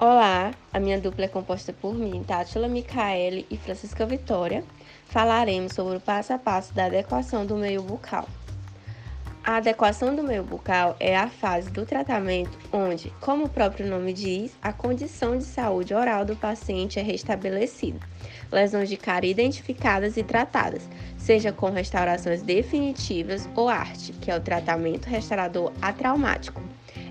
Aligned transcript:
Olá, 0.00 0.52
a 0.72 0.78
minha 0.78 1.00
dupla 1.00 1.24
é 1.24 1.28
composta 1.28 1.72
por 1.72 1.92
mim, 1.92 2.22
Tátila 2.22 2.68
Micaele 2.68 3.44
e 3.50 3.56
Francisca 3.56 4.06
Vitória. 4.06 4.62
Falaremos 5.06 5.72
sobre 5.72 5.96
o 5.96 6.00
passo 6.00 6.32
a 6.32 6.38
passo 6.38 6.72
da 6.72 6.84
adequação 6.84 7.44
do 7.44 7.56
meio 7.56 7.82
bucal. 7.82 8.28
A 9.42 9.56
adequação 9.56 10.14
do 10.14 10.22
meio 10.22 10.44
bucal 10.44 10.94
é 11.00 11.16
a 11.16 11.28
fase 11.28 11.68
do 11.70 11.84
tratamento 11.84 12.56
onde, 12.72 13.12
como 13.20 13.46
o 13.46 13.48
próprio 13.48 13.88
nome 13.88 14.12
diz, 14.12 14.56
a 14.62 14.72
condição 14.72 15.36
de 15.36 15.42
saúde 15.42 15.92
oral 15.92 16.24
do 16.24 16.36
paciente 16.36 17.00
é 17.00 17.02
restabelecida. 17.02 17.98
Lesões 18.52 18.88
de 18.88 18.96
cárie 18.96 19.32
identificadas 19.32 20.16
e 20.16 20.22
tratadas, 20.22 20.88
seja 21.16 21.50
com 21.50 21.70
restaurações 21.70 22.40
definitivas 22.40 23.48
ou 23.56 23.68
arte, 23.68 24.12
que 24.12 24.30
é 24.30 24.36
o 24.36 24.40
tratamento 24.40 25.06
restaurador 25.06 25.72
atraumático 25.82 26.62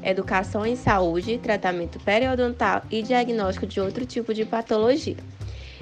educação 0.04 0.66
em 0.66 0.76
saúde, 0.76 1.38
tratamento 1.38 2.00
periodontal 2.00 2.84
e 2.90 3.02
diagnóstico 3.02 3.66
de 3.66 3.80
outro 3.80 4.06
tipo 4.06 4.34
de 4.34 4.46
patologia. 4.46 5.18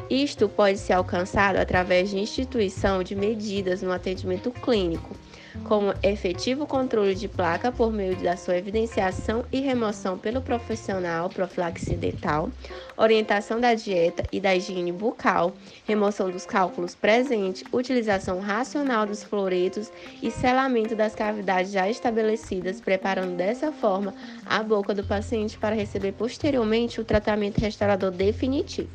Isto 0.10 0.48
pode 0.48 0.78
ser 0.78 0.94
alcançado 0.94 1.58
através 1.58 2.10
de 2.10 2.20
instituição 2.20 3.02
de 3.02 3.16
medidas 3.16 3.82
no 3.82 3.92
atendimento 3.92 4.52
clínico, 4.52 5.16
como 5.64 5.94
efetivo 6.04 6.68
controle 6.68 7.16
de 7.16 7.28
placa 7.28 7.72
por 7.72 7.92
meio 7.92 8.16
da 8.18 8.38
sua 8.38 8.58
evidenciação 8.58 9.46
e 9.52 9.62
remoção 9.62 10.18
pelo 10.18 10.42
profissional 10.42 11.30
profilaxia 11.30 11.98
dental, 11.98 12.50
orientação 12.98 13.60
da 13.60 13.74
dieta 13.74 14.24
e 14.32 14.40
da 14.40 14.56
higiene 14.56 14.92
bucal, 14.92 15.56
remoção 15.86 16.30
dos 16.30 16.46
cálculos 16.46 16.94
presentes, 16.94 17.64
utilização 17.72 18.40
racional 18.40 19.06
dos 19.06 19.24
fluoretos 19.24 19.92
e 20.22 20.30
selamento 20.30 20.96
das 20.96 21.16
cavidades 21.16 21.72
já 21.72 21.90
estabelecidas, 21.90 22.80
preparando 22.80 23.36
dessa 23.36 23.72
forma 23.72 24.14
a 24.46 24.62
boca 24.62 24.94
do 24.94 25.04
paciente 25.04 25.58
para 25.58 25.76
receber 25.76 26.12
posteriormente 26.14 27.02
o 27.02 27.06
tratamento 27.06 27.60
restaurador 27.60 28.12
definitivo. 28.12 28.90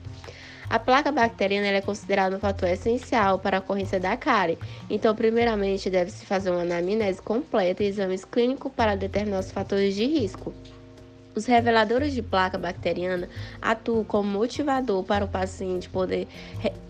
A 0.70 0.78
placa 0.78 1.10
bacteriana 1.10 1.66
é 1.66 1.80
considerada 1.80 2.36
um 2.36 2.38
fator 2.38 2.68
essencial 2.68 3.40
para 3.40 3.56
a 3.56 3.60
ocorrência 3.60 3.98
da 3.98 4.16
cárie, 4.16 4.56
então, 4.88 5.16
primeiramente, 5.16 5.90
deve-se 5.90 6.24
fazer 6.24 6.48
uma 6.50 6.62
anamnese 6.62 7.20
completa 7.20 7.82
e 7.82 7.88
exames 7.88 8.24
clínicos 8.24 8.70
para 8.70 8.94
determinar 8.94 9.40
os 9.40 9.50
fatores 9.50 9.96
de 9.96 10.06
risco. 10.06 10.54
Os 11.34 11.44
reveladores 11.46 12.12
de 12.12 12.22
placa 12.22 12.56
bacteriana 12.56 13.28
atuam 13.60 14.04
como 14.04 14.30
motivador 14.30 15.02
para 15.02 15.24
o 15.24 15.28
paciente 15.28 15.88
poder 15.88 16.28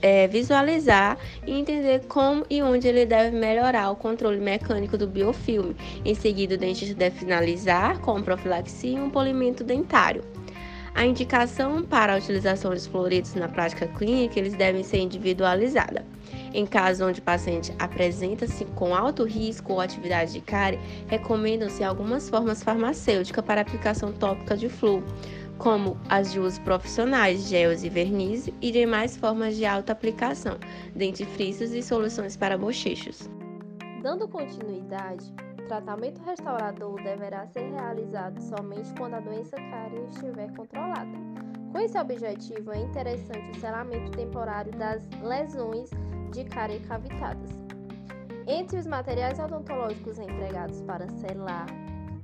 é, 0.02 0.28
visualizar 0.28 1.16
e 1.46 1.52
entender 1.52 2.00
como 2.06 2.44
e 2.50 2.62
onde 2.62 2.86
ele 2.86 3.06
deve 3.06 3.34
melhorar 3.34 3.90
o 3.90 3.96
controle 3.96 4.40
mecânico 4.40 4.98
do 4.98 5.06
biofilme. 5.06 5.74
Em 6.04 6.14
seguida, 6.14 6.54
o 6.54 6.58
dentista 6.58 6.94
deve 6.94 7.18
finalizar 7.18 7.98
com 8.00 8.20
profilaxia 8.22 8.98
e 8.98 9.00
um 9.00 9.08
polimento 9.08 9.64
dentário. 9.64 10.22
A 10.94 11.06
indicação 11.06 11.82
para 11.82 12.14
a 12.14 12.18
utilização 12.18 12.72
dos 12.72 12.86
fluoridos 12.86 13.34
na 13.34 13.48
prática 13.48 13.86
clínica 13.86 14.38
eles 14.38 14.54
devem 14.54 14.82
ser 14.82 14.98
individualizada. 14.98 16.04
Em 16.52 16.66
casos 16.66 17.06
onde 17.06 17.20
o 17.20 17.22
paciente 17.22 17.72
apresenta-se 17.78 18.64
com 18.64 18.94
alto 18.94 19.24
risco 19.24 19.72
ou 19.72 19.80
atividade 19.80 20.32
de 20.32 20.40
cárie, 20.40 20.80
recomendam-se 21.06 21.84
algumas 21.84 22.28
formas 22.28 22.62
farmacêuticas 22.62 23.44
para 23.44 23.60
aplicação 23.60 24.12
tópica 24.12 24.56
de 24.56 24.68
flúor, 24.68 25.02
como 25.58 25.96
as 26.08 26.32
de 26.32 26.40
uso 26.40 26.60
profissionais, 26.62 27.48
gels 27.48 27.84
e 27.84 27.88
verniz 27.88 28.48
e 28.60 28.72
demais 28.72 29.16
formas 29.16 29.56
de 29.56 29.64
alta 29.64 29.92
aplicação, 29.92 30.58
dentifrícios 30.94 31.72
e 31.72 31.82
soluções 31.82 32.36
para 32.36 32.58
bochechos. 32.58 33.30
Dando 34.02 34.26
continuidade, 34.26 35.32
tratamento 35.70 36.20
restaurador 36.24 37.00
deverá 37.00 37.46
ser 37.46 37.70
realizado 37.70 38.42
somente 38.42 38.92
quando 38.98 39.14
a 39.14 39.20
doença 39.20 39.54
cárie 39.54 40.04
estiver 40.06 40.52
controlada. 40.56 41.16
Com 41.70 41.78
esse 41.78 41.96
objetivo, 41.96 42.72
é 42.72 42.80
interessante 42.80 43.56
o 43.56 43.60
selamento 43.60 44.10
temporário 44.10 44.72
das 44.72 45.08
lesões 45.22 45.88
de 46.32 46.42
cárie 46.42 46.80
cavitadas. 46.80 47.50
Entre 48.48 48.80
os 48.80 48.86
materiais 48.88 49.38
odontológicos 49.38 50.18
empregados 50.18 50.80
para 50.82 51.08
selar 51.08 51.66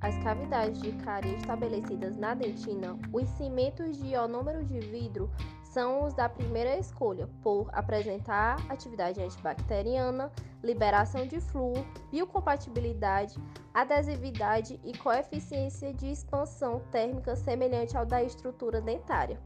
as 0.01 0.19
cavidades 0.25 0.83
de 0.83 0.91
cárie 1.05 1.37
estabelecidas 1.37 2.17
na 2.17 2.35
dentina, 2.35 2.99
os 3.13 3.29
cimentos 3.29 3.97
de 3.97 4.09
ionômero 4.09 4.65
de 4.65 4.81
vidro 4.81 5.31
são 5.77 6.05
os 6.05 6.15
da 6.15 6.27
primeira 6.27 6.79
escolha, 6.79 7.29
por 7.43 7.69
apresentar 7.71 8.57
atividade 8.71 9.23
antibacteriana, 9.23 10.33
liberação 10.65 11.27
de 11.27 11.39
flúor, 11.39 11.85
biocompatibilidade, 12.11 13.39
adesividade 13.75 14.81
e 14.83 14.97
coeficiência 14.97 15.93
de 15.93 16.11
expansão 16.11 16.81
térmica 16.91 17.37
semelhante 17.37 17.95
ao 17.95 18.07
da 18.07 18.23
estrutura 18.23 18.81
dentária. 18.81 19.39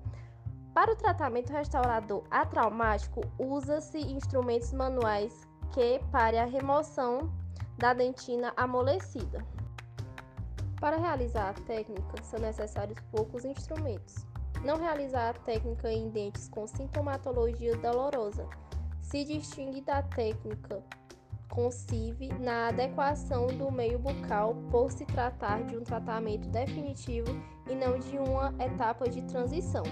Para 0.72 0.92
o 0.92 0.96
tratamento 0.96 1.52
restaurador 1.52 2.22
atraumático, 2.30 3.22
usa-se 3.36 3.98
instrumentos 3.98 4.72
manuais 4.72 5.48
que 5.72 5.98
para 6.12 6.44
a 6.44 6.46
remoção 6.46 7.28
da 7.76 7.92
dentina 7.92 8.52
amolecida. 8.56 9.44
Para 10.80 10.96
realizar 10.96 11.48
a 11.48 11.54
técnica, 11.54 12.22
são 12.22 12.38
necessários 12.38 13.00
poucos 13.10 13.44
instrumentos 13.44 14.29
não 14.64 14.76
realizar 14.76 15.30
a 15.30 15.34
técnica 15.34 15.90
em 15.90 16.08
dentes 16.10 16.48
com 16.48 16.66
sintomatologia 16.66 17.76
dolorosa. 17.76 18.46
Se 19.00 19.24
distingue 19.24 19.80
da 19.80 20.02
técnica 20.02 20.82
concive 21.50 22.28
na 22.38 22.68
adequação 22.68 23.48
do 23.48 23.70
meio 23.70 23.98
bucal 23.98 24.54
por 24.70 24.90
se 24.90 25.04
tratar 25.04 25.64
de 25.64 25.76
um 25.76 25.82
tratamento 25.82 26.48
definitivo 26.48 27.28
e 27.68 27.74
não 27.74 27.98
de 27.98 28.16
uma 28.18 28.54
etapa 28.62 29.08
de 29.08 29.20
transição. 29.22 29.82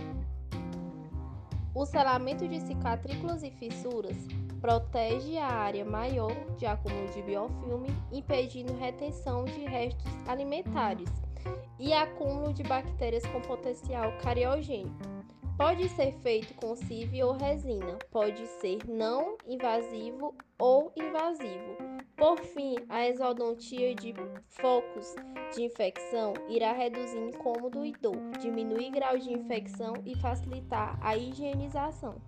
O 1.74 1.84
selamento 1.84 2.46
de 2.48 2.60
cicatrículas 2.60 3.42
e 3.42 3.50
fissuras 3.50 4.16
protege 4.60 5.38
a 5.38 5.46
área 5.46 5.84
maior 5.84 6.32
de 6.56 6.66
acúmulo 6.66 7.06
de 7.12 7.22
biofilme, 7.22 7.88
impedindo 8.12 8.74
retenção 8.74 9.44
de 9.44 9.64
restos 9.64 10.12
alimentares 10.26 11.10
e 11.78 11.92
acúmulo 11.92 12.52
de 12.52 12.62
bactérias 12.62 13.24
com 13.26 13.40
potencial 13.40 14.12
cariogênico. 14.18 15.18
Pode 15.56 15.88
ser 15.88 16.12
feito 16.20 16.54
com 16.54 16.76
CIV 16.76 17.24
ou 17.24 17.32
resina, 17.32 17.98
pode 18.12 18.46
ser 18.46 18.78
não 18.88 19.36
invasivo 19.44 20.32
ou 20.56 20.92
invasivo. 20.96 21.76
Por 22.16 22.38
fim, 22.38 22.76
a 22.88 23.08
exodontia 23.08 23.94
de 23.94 24.14
focos 24.48 25.14
de 25.54 25.64
infecção 25.64 26.32
irá 26.48 26.72
reduzir 26.72 27.18
incômodo 27.18 27.84
e 27.84 27.92
dor, 27.92 28.16
diminuir 28.40 28.90
grau 28.90 29.18
de 29.18 29.32
infecção 29.32 29.94
e 30.04 30.16
facilitar 30.16 30.96
a 31.00 31.16
higienização. 31.16 32.20